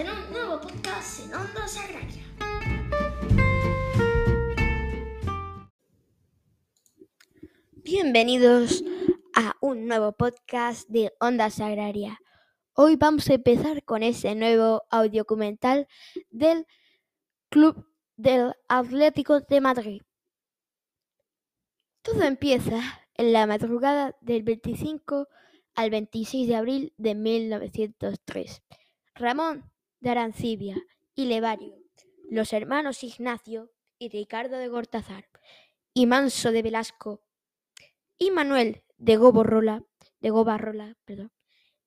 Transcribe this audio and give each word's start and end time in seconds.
en 0.00 0.08
un 0.08 0.32
nuevo 0.32 0.58
podcast 0.62 1.26
en 1.26 1.34
Ondas 1.34 1.76
Agraria. 1.76 2.24
Bienvenidos 7.72 8.82
a 9.34 9.56
un 9.60 9.86
nuevo 9.86 10.12
podcast 10.12 10.88
de 10.88 11.12
Ondas 11.20 11.60
Agraria. 11.60 12.18
Hoy 12.72 12.96
vamos 12.96 13.28
a 13.28 13.34
empezar 13.34 13.84
con 13.84 14.02
ese 14.02 14.34
nuevo 14.34 14.84
audiocumental 14.88 15.86
del 16.30 16.66
Club 17.50 17.86
del 18.16 18.54
Atlético 18.68 19.40
de 19.40 19.60
Madrid. 19.60 20.02
Todo 22.00 22.22
empieza 22.22 22.80
en 23.16 23.34
la 23.34 23.46
madrugada 23.46 24.16
del 24.22 24.44
25 24.44 25.28
al 25.74 25.90
26 25.90 26.48
de 26.48 26.56
abril 26.56 26.94
de 26.96 27.14
1903. 27.14 28.62
Ramón 29.14 29.70
de 30.00 30.10
Arancibia 30.10 30.76
y 31.14 31.26
Levario, 31.26 31.76
los 32.30 32.52
hermanos 32.52 33.04
Ignacio 33.04 33.70
y 33.98 34.08
Ricardo 34.08 34.56
de 34.56 34.68
Gortazar, 34.68 35.28
y 35.92 36.06
Manso 36.06 36.52
de 36.52 36.62
Velasco, 36.62 37.22
y 38.18 38.30
Manuel 38.30 38.82
de 38.96 39.16
Goborrola, 39.16 39.84
de 40.20 40.30
Gobarrola, 40.30 40.96
perdón, 41.04 41.32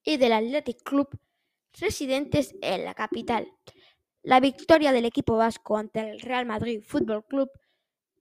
y 0.03 0.17
del 0.17 0.33
Athletic 0.33 0.83
Club, 0.83 1.09
residentes 1.73 2.55
en 2.61 2.85
la 2.85 2.93
capital. 2.93 3.51
La 4.21 4.39
victoria 4.39 4.91
del 4.91 5.05
equipo 5.05 5.35
vasco 5.35 5.77
ante 5.77 5.99
el 6.11 6.19
Real 6.19 6.45
Madrid 6.45 6.83
Fútbol 6.85 7.25
Club 7.25 7.49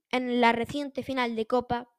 en 0.09 0.41
la 0.41 0.51
reciente 0.51 1.03
final 1.03 1.35
de 1.35 1.47
Copa, 1.47 1.89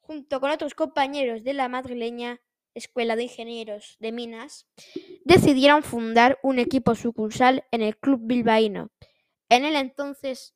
junto 0.00 0.40
con 0.40 0.50
otros 0.50 0.74
compañeros 0.74 1.44
de 1.44 1.54
la 1.54 1.68
madrileña 1.68 2.40
Escuela 2.78 3.16
de 3.16 3.24
Ingenieros 3.24 3.96
de 4.00 4.12
Minas, 4.12 4.66
decidieron 5.24 5.82
fundar 5.82 6.38
un 6.42 6.58
equipo 6.58 6.94
sucursal 6.94 7.64
en 7.70 7.82
el 7.82 7.96
Club 7.96 8.20
Bilbaíno, 8.22 8.90
en 9.48 9.64
el 9.64 9.76
entonces 9.76 10.54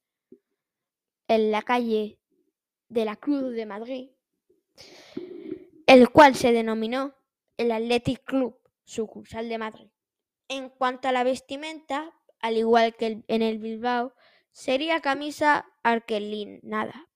en 1.28 1.50
la 1.50 1.62
calle 1.62 2.18
de 2.88 3.04
la 3.04 3.16
Cruz 3.16 3.54
de 3.54 3.66
Madrid, 3.66 4.10
el 5.86 6.10
cual 6.10 6.34
se 6.34 6.52
denominó 6.52 7.14
el 7.56 7.70
Athletic 7.72 8.24
Club 8.24 8.58
sucursal 8.84 9.48
de 9.48 9.58
Madrid. 9.58 9.88
En 10.48 10.68
cuanto 10.68 11.08
a 11.08 11.12
la 11.12 11.24
vestimenta, 11.24 12.12
al 12.40 12.56
igual 12.56 12.94
que 12.96 13.24
en 13.26 13.42
el 13.42 13.58
Bilbao, 13.58 14.14
sería 14.50 15.00
camisa 15.00 15.66
arquelinada, 15.82 17.08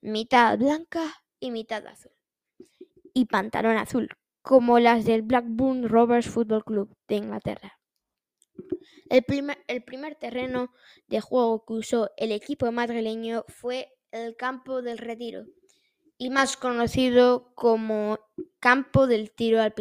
mitad 0.00 0.58
blanca 0.58 1.24
y 1.40 1.50
mitad 1.50 1.86
azul, 1.86 2.12
y 3.14 3.24
pantalón 3.26 3.78
azul, 3.78 4.08
como 4.42 4.78
las 4.80 5.04
del 5.04 5.22
Blackburn 5.22 5.88
Rovers 5.88 6.28
Football 6.28 6.64
Club 6.64 6.96
de 7.08 7.16
Inglaterra. 7.16 7.78
El 9.08 9.24
primer, 9.24 10.14
terreno 10.16 10.72
de 11.06 11.20
juego 11.20 11.64
que 11.64 11.74
usó 11.74 12.10
el 12.16 12.32
equipo 12.32 12.70
madrileño 12.72 13.44
fue 13.48 13.92
el 14.10 14.36
Campo 14.36 14.82
del 14.82 14.98
Retiro, 14.98 15.46
y 16.18 16.30
más 16.30 16.56
conocido 16.56 17.52
como 17.54 18.18
Campo 18.58 19.06
del 19.06 19.32
Tiro 19.32 19.60
al, 19.60 19.74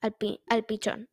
al, 0.00 0.12
pi, 0.14 0.40
al 0.46 0.64
Pichón, 0.64 1.08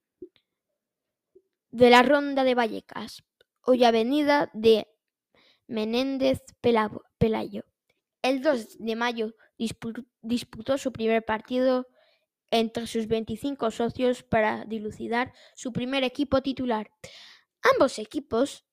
de 1.70 1.90
la 1.90 2.04
Ronda 2.04 2.44
de 2.44 2.56
Vallecas, 2.56 3.24
hoy 3.62 3.84
avenida 3.84 4.50
de 4.54 4.88
Menéndez 5.68 6.44
Pelayo. 6.62 7.66
El 8.22 8.42
2 8.42 8.78
de 8.80 8.96
mayo 8.96 9.36
disputó 10.22 10.78
su 10.78 10.92
primer 10.92 11.24
partido 11.26 11.88
entre 12.52 12.86
sus 12.86 13.08
25 13.08 13.72
socios 13.72 14.24
para 14.24 14.66
dilucidar 14.66 15.34
su 15.56 15.72
primer 15.72 16.04
equipo 16.04 16.42
titular. 16.42 16.92
Ambos 17.74 17.98
equipos, 17.98 18.66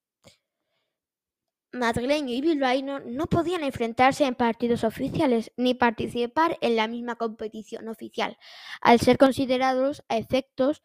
madrileño 1.73 2.35
y 2.35 2.41
bilbaíno, 2.41 3.01
no 3.01 3.27
podían 3.27 3.63
enfrentarse 3.63 4.25
en 4.25 4.35
partidos 4.35 4.85
oficiales 4.85 5.53
ni 5.57 5.75
participar 5.75 6.59
en 6.61 6.77
la 6.77 6.89
misma 6.89 7.17
competición 7.17 7.89
oficial, 7.89 8.37
al 8.81 8.99
ser 8.99 9.17
considerados 9.17 10.03
a 10.09 10.17
efectos 10.17 10.83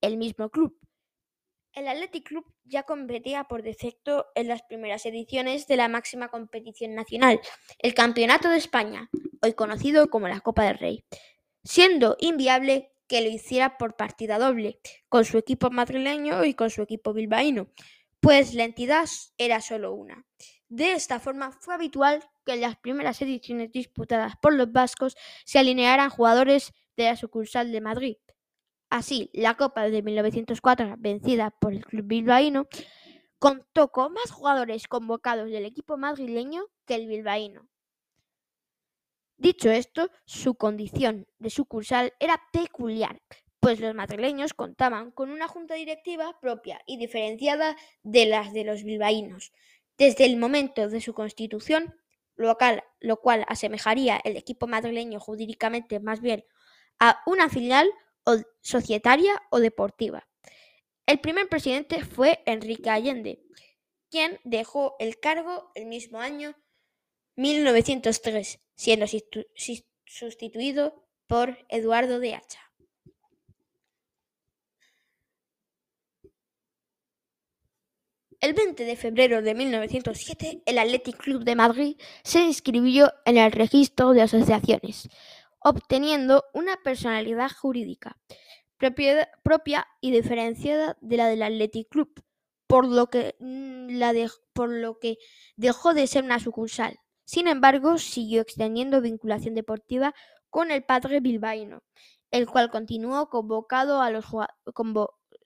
el 0.00 0.18
mismo 0.18 0.50
club. 0.50 0.78
El 1.74 1.88
Athletic 1.88 2.28
Club 2.28 2.44
ya 2.64 2.82
competía 2.82 3.44
por 3.44 3.62
defecto 3.62 4.26
en 4.34 4.46
las 4.46 4.62
primeras 4.62 5.06
ediciones 5.06 5.66
de 5.66 5.76
la 5.76 5.88
máxima 5.88 6.28
competición 6.28 6.94
nacional, 6.94 7.40
el 7.78 7.94
Campeonato 7.94 8.50
de 8.50 8.58
España, 8.58 9.08
hoy 9.40 9.54
conocido 9.54 10.10
como 10.10 10.28
la 10.28 10.40
Copa 10.40 10.64
del 10.64 10.78
Rey 10.78 11.04
siendo 11.64 12.16
inviable 12.20 12.92
que 13.06 13.20
lo 13.20 13.28
hiciera 13.28 13.76
por 13.78 13.96
partida 13.96 14.38
doble, 14.38 14.80
con 15.08 15.24
su 15.24 15.38
equipo 15.38 15.70
madrileño 15.70 16.44
y 16.44 16.54
con 16.54 16.70
su 16.70 16.82
equipo 16.82 17.12
bilbaíno, 17.12 17.68
pues 18.20 18.54
la 18.54 18.64
entidad 18.64 19.08
era 19.36 19.60
solo 19.60 19.92
una. 19.92 20.24
De 20.68 20.92
esta 20.92 21.20
forma 21.20 21.52
fue 21.52 21.74
habitual 21.74 22.24
que 22.46 22.54
en 22.54 22.62
las 22.62 22.76
primeras 22.76 23.20
ediciones 23.20 23.70
disputadas 23.70 24.34
por 24.40 24.54
los 24.54 24.72
vascos 24.72 25.16
se 25.44 25.58
alinearan 25.58 26.08
jugadores 26.08 26.72
de 26.96 27.04
la 27.04 27.16
sucursal 27.16 27.72
de 27.72 27.80
Madrid. 27.80 28.16
Así, 28.88 29.30
la 29.34 29.56
Copa 29.56 29.88
de 29.88 30.02
1904, 30.02 30.96
vencida 30.98 31.50
por 31.50 31.72
el 31.72 31.84
club 31.84 32.06
bilbaíno, 32.06 32.66
contó 33.38 33.88
con 33.88 34.12
más 34.12 34.30
jugadores 34.30 34.86
convocados 34.86 35.50
del 35.50 35.64
equipo 35.64 35.96
madrileño 35.96 36.64
que 36.86 36.94
el 36.94 37.06
bilbaíno. 37.06 37.68
Dicho 39.42 39.72
esto, 39.72 40.08
su 40.24 40.54
condición 40.54 41.26
de 41.40 41.50
sucursal 41.50 42.14
era 42.20 42.40
peculiar, 42.52 43.20
pues 43.58 43.80
los 43.80 43.92
madrileños 43.92 44.54
contaban 44.54 45.10
con 45.10 45.32
una 45.32 45.48
junta 45.48 45.74
directiva 45.74 46.38
propia 46.40 46.80
y 46.86 46.96
diferenciada 46.96 47.76
de 48.04 48.26
las 48.26 48.52
de 48.52 48.62
los 48.62 48.84
bilbaínos. 48.84 49.52
Desde 49.98 50.26
el 50.26 50.36
momento 50.36 50.88
de 50.88 51.00
su 51.00 51.12
constitución, 51.12 51.96
local, 52.36 52.84
lo 53.00 53.16
cual 53.16 53.44
asemejaría 53.48 54.20
el 54.22 54.36
equipo 54.36 54.68
madrileño 54.68 55.18
jurídicamente 55.18 55.98
más 55.98 56.20
bien 56.20 56.44
a 57.00 57.20
una 57.26 57.48
filial 57.48 57.90
o 58.22 58.36
societaria 58.60 59.42
o 59.50 59.58
deportiva. 59.58 60.28
El 61.04 61.18
primer 61.18 61.48
presidente 61.48 62.04
fue 62.04 62.44
Enrique 62.46 62.90
Allende, 62.90 63.42
quien 64.08 64.38
dejó 64.44 64.94
el 65.00 65.18
cargo 65.18 65.72
el 65.74 65.86
mismo 65.86 66.20
año 66.20 66.54
1903, 67.36 68.60
siendo 68.74 69.06
sustituido 70.04 71.06
por 71.26 71.58
Eduardo 71.68 72.20
de 72.20 72.34
Hacha. 72.34 72.60
El 78.40 78.54
20 78.54 78.84
de 78.84 78.96
febrero 78.96 79.40
de 79.40 79.54
1907, 79.54 80.62
el 80.66 80.78
Athletic 80.78 81.16
Club 81.16 81.44
de 81.44 81.54
Madrid 81.54 81.96
se 82.24 82.40
inscribió 82.40 83.12
en 83.24 83.38
el 83.38 83.52
registro 83.52 84.10
de 84.10 84.22
asociaciones, 84.22 85.08
obteniendo 85.60 86.44
una 86.52 86.76
personalidad 86.82 87.52
jurídica 87.52 88.18
propia 88.78 89.86
y 90.00 90.10
diferenciada 90.10 90.98
de 91.00 91.16
la 91.16 91.28
del 91.28 91.42
Athletic 91.42 91.88
Club, 91.88 92.20
por 92.66 92.88
lo 92.88 93.08
que, 93.08 93.36
mm, 93.38 93.96
por 94.52 94.70
lo 94.70 94.98
que 94.98 95.18
dejó 95.56 95.94
de 95.94 96.08
ser 96.08 96.24
una 96.24 96.40
sucursal. 96.40 96.98
Sin 97.24 97.48
embargo, 97.48 97.98
siguió 97.98 98.42
extendiendo 98.42 99.00
vinculación 99.00 99.54
deportiva 99.54 100.14
con 100.50 100.70
el 100.70 100.84
padre 100.84 101.20
bilbaíno, 101.20 101.82
el 102.30 102.46
cual 102.46 102.70
continuó 102.70 103.28
convocado 103.28 104.02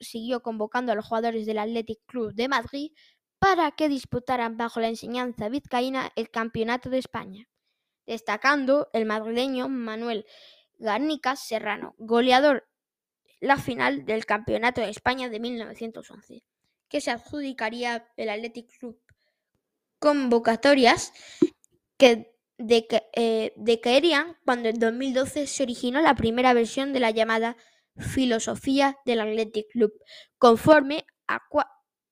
siguió 0.00 0.42
convocando 0.42 0.92
a 0.92 0.94
los 0.94 1.06
jugadores 1.06 1.46
del 1.46 1.58
Athletic 1.58 2.00
Club 2.06 2.34
de 2.34 2.48
Madrid 2.48 2.92
para 3.38 3.70
que 3.72 3.88
disputaran 3.88 4.56
bajo 4.56 4.80
la 4.80 4.88
enseñanza 4.88 5.48
vizcaína 5.48 6.10
el 6.16 6.30
Campeonato 6.30 6.90
de 6.90 6.98
España, 6.98 7.48
destacando 8.06 8.88
el 8.92 9.06
madrileño 9.06 9.68
Manuel 9.68 10.26
Garnica 10.78 11.36
Serrano, 11.36 11.94
goleador 11.98 12.66
la 13.40 13.58
final 13.58 14.04
del 14.04 14.24
Campeonato 14.24 14.80
de 14.80 14.90
España 14.90 15.28
de 15.28 15.40
1911, 15.40 16.42
que 16.88 17.00
se 17.00 17.10
adjudicaría 17.10 18.08
el 18.16 18.30
Athletic 18.30 18.78
Club. 18.78 19.00
Convocatorias 19.98 21.12
que 21.96 22.36
eh, 22.58 23.52
decaerían 23.56 24.36
cuando 24.44 24.68
en 24.68 24.78
2012 24.78 25.46
se 25.46 25.62
originó 25.62 26.00
la 26.00 26.14
primera 26.14 26.54
versión 26.54 26.92
de 26.92 27.00
la 27.00 27.10
llamada 27.10 27.56
filosofía 27.98 28.98
del 29.04 29.20
Athletic 29.20 29.70
Club, 29.70 29.92
conforme 30.38 31.06
a, 31.26 31.42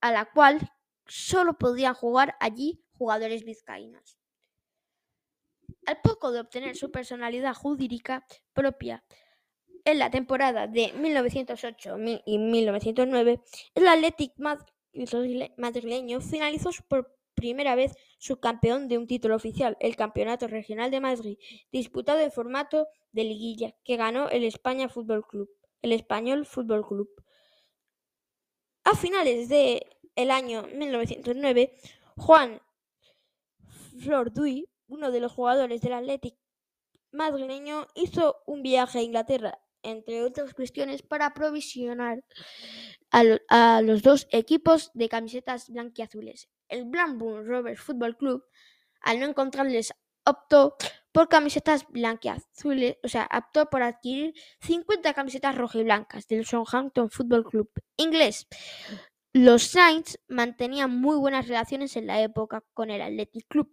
la 0.02 0.30
cual 0.32 0.72
solo 1.06 1.58
podían 1.58 1.94
jugar 1.94 2.36
allí 2.40 2.82
jugadores 2.92 3.44
vizcaínos. 3.44 4.18
Al 5.86 6.00
poco 6.02 6.32
de 6.32 6.40
obtener 6.40 6.76
su 6.76 6.90
personalidad 6.90 7.54
jurídica 7.54 8.26
propia 8.52 9.04
en 9.84 9.98
la 9.98 10.10
temporada 10.10 10.66
de 10.66 10.92
1908 10.94 11.96
y 12.24 12.38
1909, 12.38 13.42
el 13.74 13.88
Athletic 13.88 14.32
madrileño 15.58 16.20
finalizó 16.20 16.72
su 16.72 16.82
primera 17.34 17.74
vez 17.74 17.92
subcampeón 18.18 18.88
de 18.88 18.98
un 18.98 19.06
título 19.06 19.36
oficial, 19.36 19.76
el 19.80 19.96
Campeonato 19.96 20.46
Regional 20.46 20.90
de 20.90 21.00
Madrid, 21.00 21.38
disputado 21.70 22.20
en 22.20 22.32
formato 22.32 22.86
de 23.12 23.24
liguilla, 23.24 23.74
que 23.84 23.96
ganó 23.96 24.28
el 24.28 24.44
España 24.44 24.88
Fútbol 24.88 25.26
Club, 25.26 25.50
el 25.82 25.92
Español 25.92 26.46
Fútbol 26.46 26.86
Club. 26.86 27.08
A 28.84 28.94
finales 28.96 29.48
del 29.48 29.82
el 30.16 30.30
año 30.30 30.66
1909, 30.74 31.76
Juan 32.16 32.60
Florduy, 33.98 34.68
uno 34.86 35.10
de 35.10 35.20
los 35.20 35.32
jugadores 35.32 35.80
del 35.80 35.94
Athletic 35.94 36.36
madrileño, 37.12 37.86
hizo 37.94 38.42
un 38.46 38.62
viaje 38.62 38.98
a 38.98 39.02
Inglaterra, 39.02 39.58
entre 39.82 40.22
otras 40.22 40.54
cuestiones, 40.54 41.02
para 41.02 41.32
provisionar 41.34 42.24
a, 43.10 43.80
los 43.82 44.02
dos 44.02 44.26
equipos 44.30 44.90
de 44.94 45.08
camisetas 45.08 45.70
blanquiazules. 45.70 46.48
El 46.74 46.86
Blackburn 46.86 47.46
Rovers 47.46 47.80
Football 47.80 48.16
Club, 48.16 48.44
al 49.00 49.20
no 49.20 49.26
encontrarles, 49.26 49.94
optó 50.24 50.76
por 51.12 51.28
camisetas 51.28 51.86
blanquiazules, 51.88 52.96
o 53.04 53.08
sea, 53.08 53.28
optó 53.32 53.70
por 53.70 53.82
adquirir 53.82 54.34
50 54.60 55.14
camisetas 55.14 55.56
rojiblancas 55.56 56.26
del 56.26 56.44
Southampton 56.44 57.10
Football 57.10 57.44
Club 57.44 57.70
inglés. 57.96 58.48
Los 59.32 59.62
Saints 59.62 60.18
mantenían 60.26 60.90
muy 60.90 61.16
buenas 61.16 61.46
relaciones 61.46 61.96
en 61.96 62.08
la 62.08 62.20
época 62.20 62.64
con 62.74 62.90
el 62.90 63.02
Athletic 63.02 63.46
Club, 63.46 63.70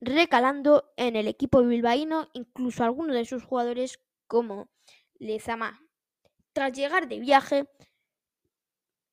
recalando 0.00 0.92
en 0.96 1.16
el 1.16 1.26
equipo 1.26 1.60
bilbaíno 1.64 2.28
incluso 2.34 2.84
algunos 2.84 3.16
de 3.16 3.24
sus 3.24 3.42
jugadores 3.42 3.98
como 4.28 4.70
Lezama. 5.18 5.80
Tras 6.52 6.72
llegar 6.72 7.08
de 7.08 7.18
viaje, 7.18 7.68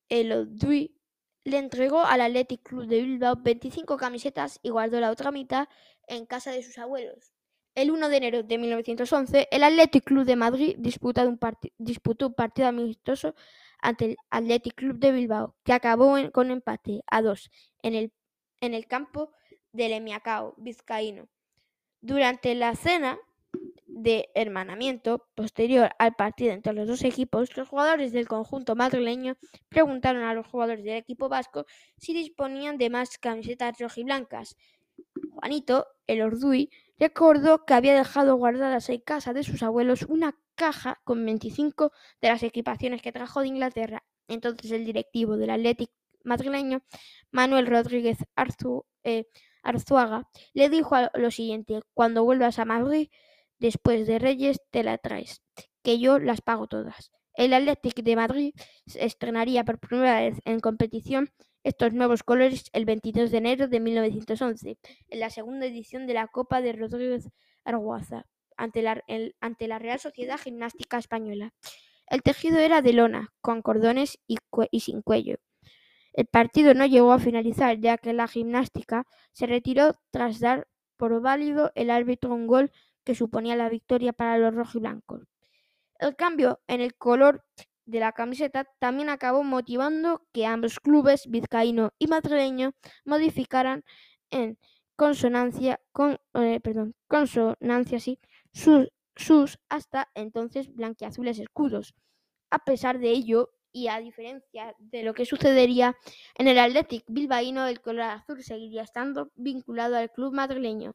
el 0.08 0.30
Odui 0.30 1.01
le 1.44 1.58
entregó 1.58 2.00
al 2.00 2.20
Athletic 2.20 2.62
Club 2.62 2.86
de 2.86 3.02
Bilbao 3.02 3.36
25 3.36 3.96
camisetas 3.96 4.60
y 4.62 4.70
guardó 4.70 5.00
la 5.00 5.10
otra 5.10 5.30
mitad 5.30 5.68
en 6.06 6.26
casa 6.26 6.52
de 6.52 6.62
sus 6.62 6.78
abuelos. 6.78 7.32
El 7.74 7.90
1 7.90 8.08
de 8.10 8.16
enero 8.16 8.42
de 8.42 8.58
1911, 8.58 9.48
el 9.50 9.64
Athletic 9.64 10.04
Club 10.04 10.24
de 10.26 10.36
Madrid 10.36 10.76
disputó 10.78 11.22
un, 11.26 11.38
partido 11.38 12.68
amistoso 12.68 13.34
ante 13.80 14.04
el 14.04 14.16
Athletic 14.30 14.74
Club 14.74 14.98
de 14.98 15.12
Bilbao, 15.12 15.56
que 15.64 15.72
acabó 15.72 16.14
con 16.32 16.50
empate 16.50 17.02
a 17.06 17.22
dos 17.22 17.50
en 17.82 17.94
el, 17.94 18.12
en 18.60 18.74
el 18.74 18.86
campo 18.86 19.32
del 19.72 19.92
Emiacao 19.92 20.54
vizcaíno. 20.58 21.28
Durante 22.02 22.54
la 22.54 22.74
cena 22.74 23.18
de 23.86 24.30
hermanamiento 24.34 25.28
posterior 25.34 25.90
al 25.98 26.14
partido 26.14 26.52
entre 26.52 26.72
los 26.72 26.88
dos 26.88 27.04
equipos, 27.04 27.56
los 27.56 27.68
jugadores 27.68 28.12
del 28.12 28.26
conjunto 28.26 28.74
madrileño 28.74 29.36
preguntaron 29.68 30.24
a 30.24 30.34
los 30.34 30.46
jugadores 30.46 30.84
del 30.84 30.96
equipo 30.96 31.28
vasco 31.28 31.66
si 31.98 32.14
disponían 32.14 32.78
de 32.78 32.90
más 32.90 33.18
camisetas 33.18 33.78
rojiblancas. 33.78 34.56
Juanito, 35.30 35.86
el 36.06 36.22
Orduy, 36.22 36.70
recordó 36.98 37.64
que 37.64 37.74
había 37.74 37.94
dejado 37.94 38.36
guardadas 38.36 38.88
en 38.88 39.00
casa 39.00 39.32
de 39.32 39.44
sus 39.44 39.62
abuelos 39.62 40.02
una 40.02 40.36
caja 40.54 41.00
con 41.04 41.24
25 41.24 41.92
de 42.20 42.28
las 42.28 42.42
equipaciones 42.42 43.02
que 43.02 43.12
trajo 43.12 43.40
de 43.40 43.48
Inglaterra. 43.48 44.04
Entonces 44.28 44.70
el 44.70 44.84
directivo 44.84 45.36
del 45.36 45.50
Athletic 45.50 45.90
madrileño, 46.24 46.82
Manuel 47.30 47.66
Rodríguez 47.66 48.18
eh, 49.04 49.26
Arzuaga, 49.62 50.28
le 50.54 50.68
dijo 50.68 50.96
lo 51.14 51.30
siguiente, 51.30 51.80
cuando 51.94 52.24
vuelvas 52.24 52.58
a 52.58 52.64
Madrid, 52.64 53.08
después 53.62 54.06
de 54.06 54.18
Reyes, 54.18 54.60
te 54.70 54.82
la 54.82 54.98
traes, 54.98 55.40
que 55.82 55.98
yo 55.98 56.18
las 56.18 56.42
pago 56.42 56.66
todas. 56.66 57.12
El 57.34 57.54
Athletic 57.54 58.02
de 58.02 58.16
Madrid 58.16 58.54
estrenaría 58.94 59.64
por 59.64 59.78
primera 59.78 60.20
vez 60.20 60.40
en 60.44 60.60
competición 60.60 61.30
estos 61.62 61.94
nuevos 61.94 62.24
colores 62.24 62.64
el 62.72 62.84
22 62.84 63.30
de 63.30 63.38
enero 63.38 63.68
de 63.68 63.80
1911, 63.80 64.78
en 65.08 65.20
la 65.20 65.30
segunda 65.30 65.66
edición 65.66 66.06
de 66.06 66.14
la 66.14 66.26
Copa 66.26 66.60
de 66.60 66.72
Rodríguez 66.72 67.30
Arguaza, 67.64 68.26
ante 68.56 68.82
la, 68.82 69.02
ante 69.40 69.68
la 69.68 69.78
Real 69.78 70.00
Sociedad 70.00 70.38
Gimnástica 70.38 70.98
Española. 70.98 71.54
El 72.08 72.22
tejido 72.22 72.58
era 72.58 72.82
de 72.82 72.92
lona, 72.92 73.32
con 73.40 73.62
cordones 73.62 74.18
y, 74.26 74.38
y 74.72 74.80
sin 74.80 75.02
cuello. 75.02 75.36
El 76.12 76.26
partido 76.26 76.74
no 76.74 76.84
llegó 76.84 77.12
a 77.12 77.20
finalizar, 77.20 77.78
ya 77.78 77.96
que 77.96 78.12
la 78.12 78.26
gimnástica 78.26 79.06
se 79.32 79.46
retiró 79.46 79.94
tras 80.10 80.40
dar 80.40 80.66
por 80.96 81.20
válido 81.22 81.70
el 81.74 81.90
árbitro 81.90 82.34
un 82.34 82.46
gol 82.46 82.72
que 83.04 83.14
suponía 83.14 83.56
la 83.56 83.68
victoria 83.68 84.12
para 84.12 84.38
los 84.38 84.54
rojiblancos. 84.54 85.22
El 85.98 86.16
cambio 86.16 86.60
en 86.66 86.80
el 86.80 86.94
color 86.96 87.44
de 87.86 88.00
la 88.00 88.12
camiseta 88.12 88.64
también 88.78 89.08
acabó 89.08 89.44
motivando 89.44 90.26
que 90.32 90.46
ambos 90.46 90.80
clubes, 90.80 91.26
vizcaíno 91.28 91.92
y 91.98 92.06
madrileño, 92.06 92.72
modificaran 93.04 93.84
en 94.30 94.58
consonancia, 94.96 95.80
con, 95.92 96.18
eh, 96.34 96.60
perdón, 96.60 96.94
consonancia 97.08 98.00
sí, 98.00 98.18
sus, 98.52 98.88
sus 99.16 99.58
hasta 99.68 100.08
entonces 100.14 100.74
blanquiazules 100.74 101.38
escudos. 101.38 101.94
A 102.50 102.60
pesar 102.60 102.98
de 102.98 103.10
ello, 103.10 103.50
y 103.72 103.88
a 103.88 103.98
diferencia 104.00 104.74
de 104.78 105.02
lo 105.02 105.14
que 105.14 105.24
sucedería 105.24 105.96
en 106.36 106.46
el 106.46 106.58
Athletic 106.58 107.04
bilbaíno, 107.08 107.66
el 107.66 107.80
color 107.80 108.02
azul 108.02 108.42
seguiría 108.42 108.82
estando 108.82 109.32
vinculado 109.34 109.96
al 109.96 110.10
club 110.10 110.34
madrileño, 110.34 110.94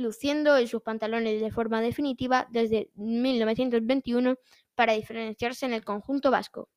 luciendo 0.00 0.56
en 0.56 0.66
sus 0.66 0.82
pantalones 0.82 1.40
de 1.40 1.50
forma 1.50 1.80
definitiva 1.80 2.48
desde 2.50 2.90
1921 2.94 4.36
para 4.74 4.94
diferenciarse 4.94 5.66
en 5.66 5.74
el 5.74 5.84
conjunto 5.84 6.30
vasco. 6.30 6.68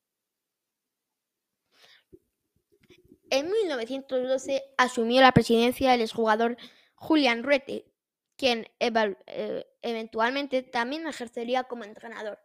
En 3.30 3.50
1912 3.50 4.62
asumió 4.76 5.20
la 5.20 5.32
presidencia 5.32 5.94
el 5.94 6.02
exjugador 6.02 6.56
Julián 6.94 7.42
Ruete, 7.42 7.86
quien 8.36 8.66
eh, 8.78 9.64
eventualmente 9.82 10.62
también 10.62 11.06
ejercería 11.06 11.64
como 11.64 11.84
entrenador, 11.84 12.38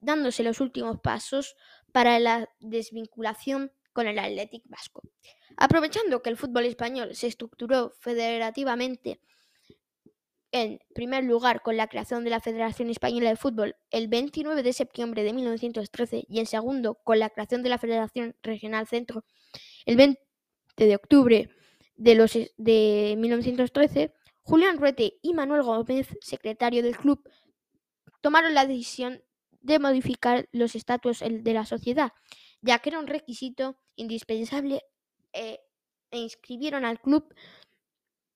dándose 0.00 0.42
los 0.42 0.60
últimos 0.60 1.00
pasos 1.00 1.56
para 1.92 2.18
la 2.20 2.48
desvinculación 2.60 3.72
con 3.92 4.06
el 4.06 4.18
Athletic 4.18 4.62
Vasco. 4.66 5.02
Aprovechando 5.56 6.22
que 6.22 6.30
el 6.30 6.36
fútbol 6.36 6.64
español 6.64 7.14
se 7.14 7.26
estructuró 7.26 7.90
federativamente 8.00 9.20
en 10.52 10.80
primer 10.94 11.24
lugar 11.24 11.62
con 11.62 11.76
la 11.76 11.86
creación 11.86 12.24
de 12.24 12.30
la 12.30 12.40
Federación 12.40 12.90
Española 12.90 13.30
de 13.30 13.36
Fútbol 13.36 13.76
el 13.90 14.08
29 14.08 14.62
de 14.62 14.72
septiembre 14.72 15.22
de 15.22 15.32
1913 15.32 16.24
y 16.28 16.40
en 16.40 16.46
segundo 16.46 16.96
con 17.04 17.18
la 17.18 17.30
creación 17.30 17.62
de 17.62 17.68
la 17.68 17.78
Federación 17.78 18.34
Regional 18.42 18.86
Centro 18.86 19.24
el 19.86 19.96
20 19.96 20.20
de 20.76 20.94
octubre 20.94 21.50
de, 22.00 22.14
los, 22.14 22.32
de 22.56 23.14
1913, 23.18 24.14
Julián 24.42 24.78
Ruete 24.78 25.18
y 25.22 25.34
Manuel 25.34 25.62
Gómez, 25.62 26.08
secretario 26.22 26.82
del 26.82 26.96
club, 26.96 27.22
tomaron 28.22 28.54
la 28.54 28.66
decisión 28.66 29.22
de 29.60 29.78
modificar 29.78 30.48
los 30.52 30.74
estatutos 30.74 31.20
de 31.20 31.52
la 31.52 31.66
sociedad, 31.66 32.12
ya 32.62 32.78
que 32.78 32.88
era 32.88 32.98
un 32.98 33.06
requisito 33.06 33.76
indispensable 33.96 34.82
eh, 35.34 35.60
e 36.10 36.18
inscribieron 36.18 36.86
al 36.86 37.00
club 37.00 37.34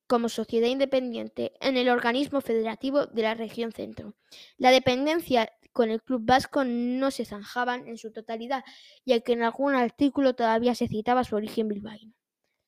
como 0.07 0.29
sociedad 0.29 0.69
independiente 0.69 1.53
en 1.61 1.77
el 1.77 1.89
organismo 1.89 2.41
federativo 2.41 3.07
de 3.07 3.23
la 3.23 3.35
región 3.35 3.73
centro. 3.73 4.15
La 4.59 4.71
dependencia 4.71 5.51
con 5.73 5.91
el 5.91 6.03
Club 6.03 6.23
Vasco 6.25 6.65
no 6.65 7.11
se 7.11 7.25
zanjaban 7.25 7.89
en 7.89 7.99
su 7.99 8.13
totalidad, 8.13 8.65
ya 9.05 9.21
que 9.21 9.33
en 9.33 9.43
algún 9.43 9.75
artículo 9.75 10.35
todavía 10.35 10.75
se 10.75 10.89
citaba 10.89 11.25
su 11.25 11.37
origen 11.37 11.69
bilbaíno. 11.69 12.15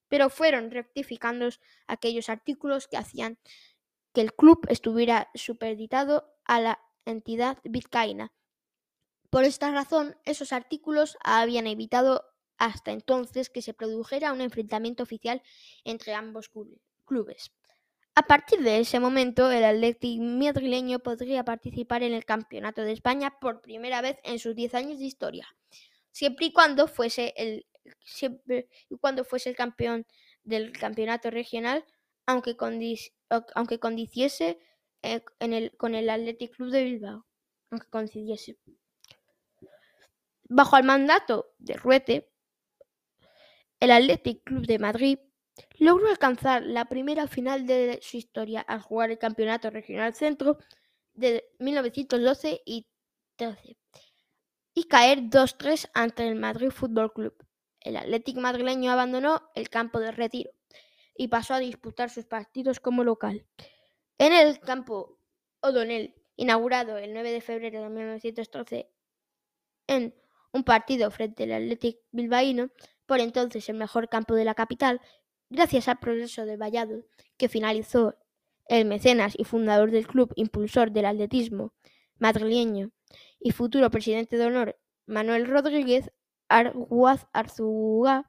Pero 0.09 0.31
fueron 0.31 0.71
rectificando 0.71 1.49
aquellos 1.87 2.29
artículos 2.29 2.89
que 2.89 2.97
hacían 2.97 3.39
que 4.13 4.23
el 4.23 4.35
club 4.35 4.67
estuviera 4.69 5.31
superditado 5.35 6.33
a 6.45 6.61
la 6.61 6.81
entidad 7.05 7.59
vizcaína. 7.65 8.33
Por 9.31 9.45
esta 9.45 9.71
razón, 9.71 10.17
esos 10.25 10.53
artículos 10.53 11.19
habían 11.23 11.67
evitado 11.67 12.25
hasta 12.59 12.93
entonces 12.93 13.51
que 13.51 13.63
se 13.63 13.75
produjera 13.75 14.33
un 14.33 14.41
enfrentamiento 14.41 15.03
oficial 15.03 15.43
entre 15.85 16.15
ambos 16.15 16.49
clubes 16.49 16.86
clubes. 17.07 17.53
A 18.15 18.23
partir 18.23 18.61
de 18.63 18.81
ese 18.81 18.99
momento, 18.99 19.51
el 19.51 19.65
Athletic 19.65 20.21
madrileño 20.21 20.99
podría 21.01 21.45
participar 21.45 22.03
en 22.03 22.15
el 22.15 22.25
Campeonato 22.25 22.83
de 22.83 22.93
España 22.93 23.39
por 23.41 23.61
primera 23.61 24.01
vez 24.01 24.19
en 24.25 24.39
sus 24.39 24.55
10 24.55 24.75
años 24.75 24.99
de 24.99 25.05
historia, 25.05 25.47
siempre 26.13 26.47
y 26.47 26.53
cuando 26.53 26.89
fuese 26.89 27.35
el, 27.37 27.67
siempre 28.05 28.69
y 28.89 28.97
cuando 28.97 29.25
fuese 29.25 29.51
el 29.51 29.57
campeón 29.57 30.07
del 30.45 30.73
campeonato 30.73 31.31
regional, 31.31 31.85
aunque, 32.27 32.57
aunque 33.55 33.79
condiciese 33.79 34.59
eh, 35.03 35.23
en 35.41 35.53
el, 35.53 35.77
con 35.77 35.95
el 35.95 36.09
Athletic 36.09 36.57
Club 36.57 36.71
de 36.71 36.85
Bilbao, 36.85 37.27
aunque 37.71 37.89
coincidiese. 37.89 38.57
Bajo 40.49 40.77
el 40.77 40.85
mandato 40.85 41.55
de 41.59 41.75
Ruete, 41.75 42.31
el 43.81 43.91
Athletic 43.91 44.43
Club 44.45 44.67
de 44.67 44.79
Madrid 44.79 45.19
Logró 45.79 46.09
alcanzar 46.09 46.63
la 46.63 46.87
primera 46.87 47.27
final 47.27 47.67
de 47.67 47.99
su 48.03 48.17
historia 48.17 48.61
al 48.61 48.81
jugar 48.81 49.11
el 49.11 49.19
Campeonato 49.19 49.71
Regional 49.71 50.15
Centro 50.15 50.59
de 51.15 51.45
1912 51.59 52.63
y 52.65 52.87
13 53.37 53.77
y 54.75 54.85
caer 54.85 55.21
2-3 55.21 55.91
ante 55.95 56.29
el 56.29 56.37
Madrid 56.37 56.71
Fútbol 56.71 57.13
Club. 57.13 57.35
El 57.81 57.97
Atlético 57.97 58.41
madrileño 58.41 58.91
abandonó 58.91 59.51
el 59.55 59.71
campo 59.71 60.01
de 60.01 60.13
retiro 60.13 60.51
y 61.17 61.29
pasó 61.29 61.55
a 61.55 61.59
disputar 61.59 62.11
sus 62.11 62.27
partidos 62.27 62.81
como 62.81 63.05
local. 63.05 63.47
En 64.19 64.33
el 64.33 64.61
campo 64.61 65.19
O'Donnell, 65.61 66.15
inaugurado 66.37 66.99
el 66.99 67.15
9 67.15 67.33
de 67.33 67.41
febrero 67.41 67.83
de 67.83 67.89
1913 67.89 68.91
en 69.87 70.15
un 70.53 70.65
partido 70.65 71.11
frente 71.11 71.45
al 71.45 71.53
Athletic 71.53 71.99
Bilbaíno, 72.11 72.71
por 73.07 73.21
entonces 73.21 73.69
el 73.69 73.77
mejor 73.77 74.09
campo 74.09 74.35
de 74.35 74.45
la 74.45 74.55
capital, 74.55 75.01
gracias 75.49 75.89
al 75.89 75.99
progreso 75.99 76.45
de 76.45 76.57
Valladolid, 76.57 77.05
que 77.37 77.49
finalizó 77.49 78.15
el 78.69 78.85
mecenas 78.85 79.35
y 79.39 79.45
fundador 79.45 79.91
del 79.91 80.07
club, 80.07 80.33
impulsor 80.37 80.91
del 80.91 81.07
atletismo 81.07 81.73
madrileño 82.19 82.91
y 83.39 83.53
futuro 83.53 83.91
presidente 83.91 84.37
de 84.37 84.47
honor 84.47 84.79
Manuel 85.07 85.47
Rodríguez 85.47 86.11
Arguaz 86.49 87.27
Arzúa, 87.33 88.25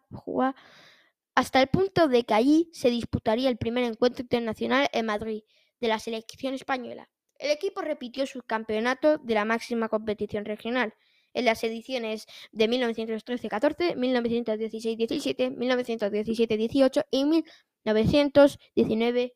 hasta 1.36 1.62
el 1.62 1.68
punto 1.68 2.08
de 2.08 2.24
que 2.24 2.34
allí 2.34 2.70
se 2.74 2.90
disputaría 2.90 3.50
el 3.50 3.58
primer 3.58 3.84
encuentro 3.84 4.24
internacional 4.24 4.88
en 4.92 5.06
Madrid 5.06 5.44
de 5.80 5.88
la 5.88 6.00
selección 6.00 6.54
española. 6.54 7.10
El 7.36 7.52
equipo 7.52 7.82
repitió 7.82 8.26
su 8.26 8.42
campeonato 8.42 9.20
de 9.20 9.36
la 9.36 9.46
máxima 9.46 9.90
competición 9.90 10.46
regional 10.46 10.94
en 11.38 11.46
las 11.46 11.64
ediciones 11.64 12.28
de 12.52 12.68
1913-14, 12.68 13.96
1916-17, 13.96 15.56
1917-18 15.56 17.06
y 17.12 17.24
1919-20. 17.86 19.32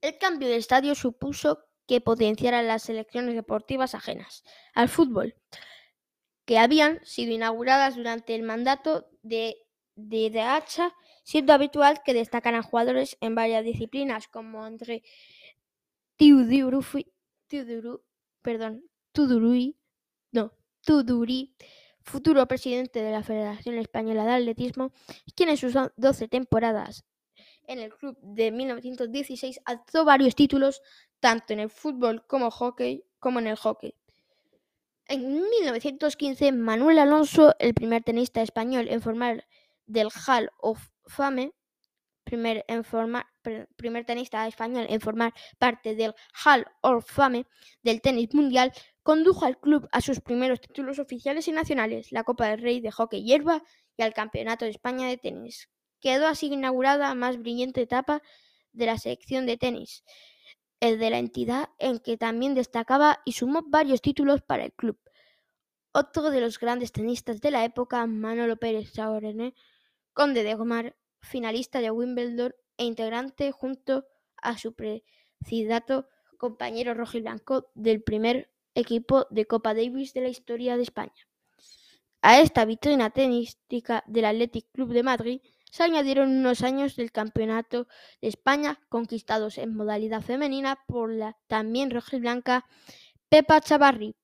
El 0.00 0.18
cambio 0.18 0.48
de 0.48 0.56
estadio 0.56 0.94
supuso 0.94 1.64
que 1.86 2.00
potenciara 2.00 2.62
las 2.62 2.82
selecciones 2.84 3.34
deportivas 3.34 3.94
ajenas 3.94 4.42
al 4.74 4.88
fútbol, 4.88 5.34
que 6.44 6.58
habían 6.58 7.04
sido 7.04 7.32
inauguradas 7.32 7.96
durante 7.96 8.34
el 8.34 8.42
mandato 8.42 9.06
de 9.22 9.56
de 9.98 10.40
Hacha, 10.40 10.94
siendo 11.24 11.52
habitual 11.52 12.02
que 12.04 12.14
destacaran 12.14 12.62
jugadores 12.62 13.16
en 13.20 13.34
varias 13.34 13.64
disciplinas 13.64 14.28
como 14.28 14.64
André 14.64 15.02
Tuduru, 16.16 16.84
perdón, 18.40 18.84
Tuduri, 19.26 19.76
no, 20.30 20.52
futuro 22.02 22.46
presidente 22.46 23.02
de 23.02 23.10
la 23.10 23.24
Federación 23.24 23.74
Española 23.76 24.24
de 24.24 24.32
Atletismo, 24.32 24.92
quien 25.34 25.48
en 25.48 25.56
sus 25.56 25.74
12 25.96 26.28
temporadas 26.28 27.04
en 27.66 27.80
el 27.80 27.92
club 27.92 28.16
de 28.22 28.52
1916 28.52 29.60
alzó 29.64 30.04
varios 30.04 30.36
títulos 30.36 30.82
tanto 31.18 31.52
en 31.52 31.58
el 31.58 31.68
fútbol 31.68 32.24
como, 32.28 32.50
hockey, 32.52 33.04
como 33.18 33.40
en 33.40 33.48
el 33.48 33.56
hockey. 33.56 33.94
En 35.06 35.32
1915, 35.32 36.52
Manuel 36.52 37.00
Alonso, 37.00 37.56
el 37.58 37.74
primer 37.74 38.04
tenista 38.04 38.40
español 38.40 38.86
en 38.88 39.02
formar 39.02 39.48
del 39.86 40.10
Hall 40.26 40.50
of 40.58 40.90
Fame, 41.06 41.52
primer, 42.28 42.64
primer 43.76 44.04
tenista 44.04 44.46
español 44.46 44.86
en 44.88 45.00
formar 45.00 45.32
parte 45.58 45.94
del 45.94 46.14
Hall 46.44 46.66
of 46.82 47.10
Fame 47.10 47.46
del 47.82 48.00
tenis 48.00 48.34
mundial, 48.34 48.72
condujo 49.02 49.46
al 49.46 49.58
club 49.58 49.88
a 49.90 50.00
sus 50.02 50.20
primeros 50.20 50.60
títulos 50.60 50.98
oficiales 50.98 51.48
y 51.48 51.52
nacionales, 51.52 52.12
la 52.12 52.24
Copa 52.24 52.48
del 52.48 52.60
Rey 52.60 52.80
de 52.80 52.90
hockey 52.90 53.24
hierba 53.24 53.62
y 53.96 54.02
al 54.02 54.12
Campeonato 54.12 54.66
de 54.66 54.70
España 54.70 55.08
de 55.08 55.16
tenis. 55.16 55.70
Quedó 56.00 56.26
así 56.26 56.46
inaugurada 56.46 57.08
la 57.08 57.14
más 57.14 57.38
brillante 57.38 57.80
etapa 57.80 58.22
de 58.72 58.86
la 58.86 58.98
selección 58.98 59.46
de 59.46 59.56
tenis, 59.56 60.04
el 60.80 60.98
de 60.98 61.10
la 61.10 61.18
entidad 61.18 61.70
en 61.78 61.98
que 61.98 62.18
también 62.18 62.54
destacaba 62.54 63.22
y 63.24 63.32
sumó 63.32 63.62
varios 63.66 64.02
títulos 64.02 64.42
para 64.42 64.64
el 64.64 64.72
club. 64.72 64.98
Otro 65.92 66.30
de 66.30 66.42
los 66.42 66.60
grandes 66.60 66.92
tenistas 66.92 67.40
de 67.40 67.50
la 67.50 67.64
época, 67.64 68.06
Manolo 68.06 68.56
Pérez 68.58 68.92
Saorene, 68.92 69.54
conde 70.12 70.42
de 70.42 70.54
Gomar, 70.54 70.94
finalista 71.20 71.80
de 71.80 71.90
Wimbledon 71.90 72.54
e 72.76 72.84
integrante 72.84 73.52
junto 73.52 74.06
a 74.36 74.56
su 74.56 74.74
precidato 74.74 76.08
compañero 76.38 76.94
rojo 76.94 77.18
y 77.18 77.22
blanco 77.22 77.70
del 77.74 78.02
primer 78.02 78.50
equipo 78.74 79.26
de 79.30 79.46
Copa 79.46 79.74
Davis 79.74 80.14
de 80.14 80.20
la 80.20 80.28
historia 80.28 80.76
de 80.76 80.84
España. 80.84 81.28
A 82.22 82.40
esta 82.40 82.64
vitrina 82.64 83.10
tenística 83.10 84.04
del 84.06 84.24
Athletic 84.24 84.66
Club 84.72 84.92
de 84.92 85.02
Madrid 85.02 85.40
se 85.70 85.82
añadieron 85.82 86.30
unos 86.30 86.62
años 86.62 86.96
del 86.96 87.12
Campeonato 87.12 87.86
de 88.20 88.28
España 88.28 88.80
conquistados 88.88 89.58
en 89.58 89.74
modalidad 89.74 90.22
femenina 90.22 90.78
por 90.86 91.12
la 91.12 91.36
también 91.46 91.90
roja 91.90 92.16
y 92.16 92.20
blanca 92.20 92.64
Pepa 93.28 93.60
Chavarri. 93.60 94.16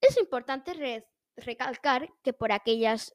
Es 0.00 0.18
importante 0.18 1.04
recalcar 1.36 2.08
que 2.22 2.32
por 2.32 2.52
aquellas 2.52 3.14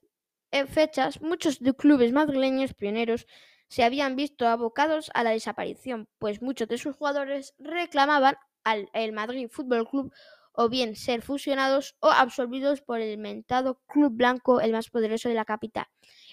fechas 0.67 1.21
muchos 1.21 1.59
clubes 1.77 2.11
madrileños 2.11 2.73
pioneros 2.73 3.27
se 3.69 3.83
habían 3.83 4.15
visto 4.15 4.47
abocados 4.47 5.11
a 5.13 5.23
la 5.23 5.31
desaparición, 5.31 6.07
pues 6.19 6.41
muchos 6.41 6.67
de 6.67 6.77
sus 6.77 6.95
jugadores 6.95 7.53
reclamaban 7.59 8.37
al 8.63 9.11
Madrid 9.11 9.49
Fútbol 9.49 9.87
Club 9.87 10.13
o 10.59 10.69
bien 10.69 10.95
ser 10.95 11.21
fusionados 11.21 11.95
o 11.99 12.09
absorbidos 12.09 12.81
por 12.81 12.99
el 12.99 13.17
mentado 13.17 13.79
Club 13.85 14.13
Blanco, 14.13 14.59
el 14.59 14.71
más 14.71 14.89
poderoso 14.89 15.29
de 15.29 15.35
la 15.35 15.45
capital, 15.45 15.85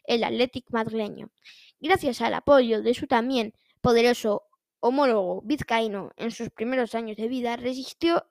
el 0.05 0.25
Athletic 0.25 0.71
madrileño. 0.71 1.31
Gracias 1.79 2.23
al 2.23 2.35
apoyo 2.35 2.83
de 2.83 2.95
su 2.95 3.07
también 3.07 3.53
poderoso 3.83 4.45
homólogo 4.81 5.43
vizcaíno 5.43 6.13
en 6.17 6.31
sus 6.31 6.51
primeros 6.51 6.95
años 6.95 7.17
de 7.19 7.29
vida, 7.29 7.57
resistió 7.57 8.27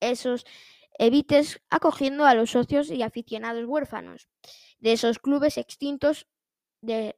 esos 0.00 0.44
evites 0.98 1.60
acogiendo 1.70 2.24
a 2.24 2.34
los 2.34 2.50
socios 2.50 2.90
y 2.90 3.02
aficionados 3.02 3.66
huérfanos 3.66 4.28
de 4.78 4.92
esos 4.92 5.18
clubes 5.18 5.58
extintos 5.58 6.26
de, 6.80 7.16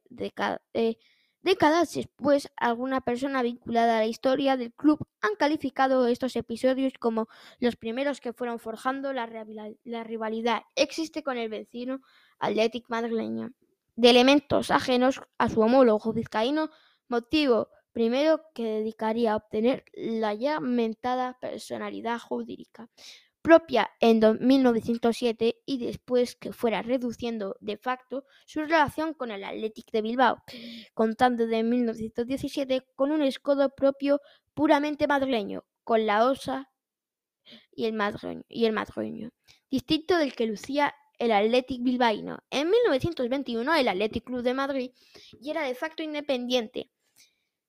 Décadas 1.41 1.93
después, 1.93 2.51
alguna 2.57 2.99
persona 2.99 3.41
vinculada 3.41 3.97
a 3.97 3.99
la 4.01 4.07
historia 4.07 4.57
del 4.57 4.73
club 4.73 5.07
han 5.21 5.35
calificado 5.35 6.05
estos 6.07 6.35
episodios 6.35 6.93
como 6.99 7.29
los 7.59 7.77
primeros 7.77 8.19
que 8.19 8.33
fueron 8.33 8.59
forjando 8.59 9.13
la, 9.13 9.25
rivalidad. 10.03 10.63
Existe 10.75 11.23
con 11.23 11.37
el 11.37 11.47
vecino 11.47 12.01
Athletic 12.39 12.89
madrileño, 12.89 13.53
de 13.95 14.09
elementos 14.09 14.69
ajenos 14.69 15.21
a 15.37 15.47
su 15.47 15.61
homólogo 15.61 16.11
vizcaíno, 16.11 16.71
motivo 17.07 17.69
primero 17.93 18.41
que 18.53 18.63
dedicaría 18.63 19.31
a 19.31 19.37
obtener 19.37 19.85
la 19.93 20.33
ya 20.33 20.59
mentada 20.59 21.37
personalidad 21.39 22.19
jurídica 22.19 22.89
propia 23.49 23.89
en 23.99 24.19
1907 24.39 25.55
y 25.65 25.83
después 25.83 26.35
que 26.35 26.53
fuera 26.53 26.83
reduciendo 26.83 27.55
de 27.61 27.77
facto 27.77 28.23
su 28.45 28.59
relación 28.61 29.15
con 29.15 29.31
el 29.31 29.43
Athletic 29.43 29.89
de 29.91 30.03
Bilbao, 30.03 30.43
contando 30.93 31.47
de 31.47 31.63
1917 31.63 32.85
con 32.93 33.11
un 33.11 33.23
escudo 33.23 33.73
propio 33.73 34.21
puramente 34.53 35.07
madrileño, 35.07 35.65
con 35.83 36.05
la 36.05 36.25
osa 36.25 36.69
y 37.71 37.85
el 37.85 37.93
y 38.49 38.69
madrileño 38.69 39.31
distinto 39.71 40.19
del 40.19 40.35
que 40.35 40.45
lucía 40.45 40.93
el 41.17 41.31
Athletic 41.31 41.81
bilbaíno. 41.81 42.43
En 42.51 42.69
1921 42.69 43.73
el 43.73 43.87
Athletic 43.87 44.25
Club 44.25 44.43
de 44.43 44.53
Madrid 44.53 44.91
ya 45.41 45.53
era 45.53 45.63
de 45.63 45.73
facto 45.73 46.03
independiente. 46.03 46.91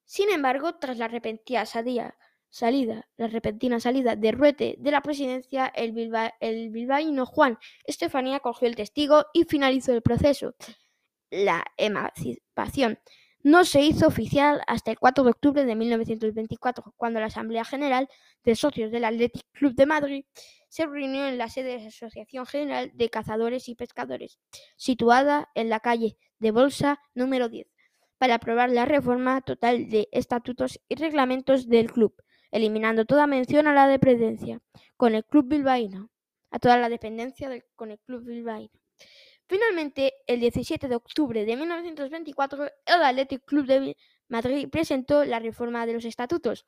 Sin 0.04 0.28
embargo, 0.28 0.76
tras 0.76 0.98
la 0.98 1.08
repentina 1.08 1.64
salida 1.64 2.18
salida, 2.50 3.08
la 3.16 3.28
repentina 3.28 3.80
salida 3.80 4.16
de 4.16 4.32
Ruete 4.32 4.76
de 4.78 4.90
la 4.90 5.00
presidencia, 5.00 5.66
el, 5.68 5.92
bilbaíno 5.92 7.24
Juan 7.24 7.58
Estefanía 7.84 8.40
cogió 8.40 8.68
el 8.68 8.76
testigo 8.76 9.26
y 9.32 9.44
finalizó 9.44 9.92
el 9.92 10.02
proceso. 10.02 10.54
La 11.30 11.64
emancipación 11.76 12.98
no 13.42 13.64
se 13.64 13.82
hizo 13.82 14.06
oficial 14.06 14.60
hasta 14.66 14.90
el 14.90 14.98
4 14.98 15.24
de 15.24 15.30
octubre 15.30 15.64
de 15.64 15.76
1924, 15.76 16.92
cuando 16.96 17.20
la 17.20 17.26
Asamblea 17.26 17.64
General 17.64 18.08
de 18.44 18.56
Socios 18.56 18.90
del 18.90 19.04
Athletic 19.04 19.46
Club 19.52 19.74
de 19.74 19.86
Madrid 19.86 20.24
se 20.68 20.86
reunió 20.86 21.26
en 21.26 21.38
la 21.38 21.48
sede 21.48 21.76
de 21.76 21.82
la 21.82 21.88
Asociación 21.88 22.46
General 22.46 22.90
de 22.94 23.10
Cazadores 23.10 23.68
y 23.68 23.76
Pescadores, 23.76 24.38
situada 24.76 25.50
en 25.54 25.70
la 25.70 25.80
calle 25.80 26.18
de 26.38 26.50
Bolsa 26.50 27.00
número 27.14 27.48
10, 27.48 27.66
para 28.18 28.34
aprobar 28.34 28.70
la 28.70 28.84
reforma 28.84 29.40
total 29.40 29.88
de 29.88 30.08
estatutos 30.12 30.80
y 30.88 30.96
reglamentos 30.96 31.68
del 31.68 31.90
club 31.90 32.14
eliminando 32.50 33.04
toda 33.04 33.26
mención 33.26 33.66
a 33.66 33.74
la 33.74 33.86
dependencia 33.86 34.60
con 34.96 35.14
el 35.14 35.24
club 35.24 35.46
bilbaíno, 35.46 36.10
a 36.50 36.58
toda 36.58 36.76
la 36.76 36.88
dependencia 36.88 37.48
con 37.76 37.90
el 37.90 37.98
club 38.00 38.24
bilbaíno. 38.24 38.72
Finalmente, 39.46 40.14
el 40.26 40.38
17 40.38 40.86
de 40.86 40.94
octubre 40.94 41.44
de 41.44 41.56
1924, 41.56 42.64
el 42.86 43.02
Athletic 43.02 43.44
Club 43.44 43.66
de 43.66 43.96
Madrid 44.28 44.68
presentó 44.70 45.24
la 45.24 45.40
reforma 45.40 45.86
de 45.86 45.94
los 45.94 46.04
estatutos 46.04 46.66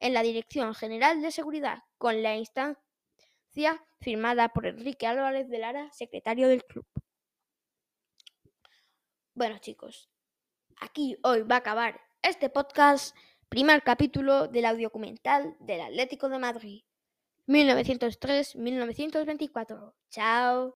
en 0.00 0.14
la 0.14 0.22
Dirección 0.22 0.74
General 0.74 1.20
de 1.20 1.30
Seguridad, 1.30 1.82
con 1.98 2.22
la 2.22 2.34
instancia 2.36 3.84
firmada 4.00 4.48
por 4.48 4.66
Enrique 4.66 5.06
Álvarez 5.06 5.48
de 5.48 5.58
Lara, 5.58 5.92
secretario 5.92 6.48
del 6.48 6.64
club. 6.64 6.86
Bueno 9.34 9.58
chicos, 9.58 10.08
aquí 10.80 11.18
hoy 11.22 11.42
va 11.42 11.56
a 11.56 11.58
acabar 11.58 12.00
este 12.22 12.48
podcast. 12.48 13.14
Primer 13.52 13.82
capítulo 13.82 14.48
del 14.48 14.64
audiocumental 14.64 15.54
del 15.60 15.82
Atlético 15.82 16.30
de 16.30 16.38
Madrid, 16.38 16.84
1903-1924. 17.46 19.92
Chao. 20.08 20.70